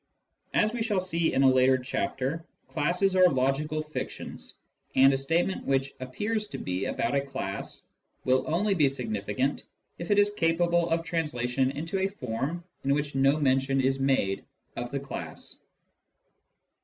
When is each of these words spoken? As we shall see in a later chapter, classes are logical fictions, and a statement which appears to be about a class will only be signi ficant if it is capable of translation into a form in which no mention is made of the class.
As 0.55 0.73
we 0.73 0.81
shall 0.81 0.99
see 0.99 1.31
in 1.31 1.43
a 1.43 1.47
later 1.53 1.77
chapter, 1.77 2.43
classes 2.67 3.15
are 3.15 3.29
logical 3.29 3.83
fictions, 3.83 4.55
and 4.95 5.13
a 5.13 5.17
statement 5.17 5.63
which 5.67 5.93
appears 5.99 6.47
to 6.47 6.57
be 6.57 6.85
about 6.85 7.13
a 7.13 7.21
class 7.21 7.83
will 8.25 8.43
only 8.47 8.73
be 8.73 8.87
signi 8.87 9.23
ficant 9.23 9.61
if 9.99 10.09
it 10.09 10.17
is 10.17 10.33
capable 10.33 10.89
of 10.89 11.03
translation 11.05 11.69
into 11.69 11.99
a 11.99 12.07
form 12.07 12.63
in 12.83 12.95
which 12.95 13.13
no 13.13 13.37
mention 13.39 13.79
is 13.79 13.99
made 13.99 14.43
of 14.75 14.89
the 14.89 14.99
class. 14.99 15.59